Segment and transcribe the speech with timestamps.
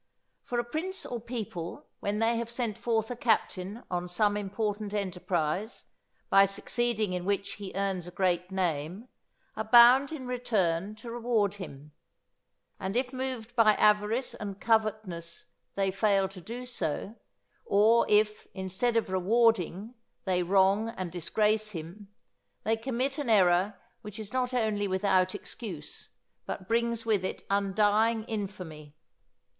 [0.41, 4.95] For a prince or people when they have sent forth a captain on some important
[4.95, 5.85] enterprise,
[6.27, 9.09] by succeeding in which he earns a great name,
[9.55, 11.91] are bound in return to reward him;
[12.79, 15.45] and if moved by avarice and covetousness
[15.75, 17.15] they fail to do so,
[17.63, 19.93] or if, instead of rewarding,
[20.25, 22.07] they wrong and disgrace him,
[22.63, 26.09] they commit an error which is not only without excuse,
[26.47, 28.95] but brings with it undying infamy.